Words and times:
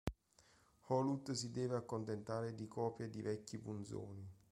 Hulot 0.87 1.29
si 1.33 1.51
deve 1.51 1.75
accontentare 1.75 2.55
di 2.55 2.67
copie 2.67 3.07
di 3.11 3.21
vecchi 3.21 3.59
punzoni. 3.59 4.27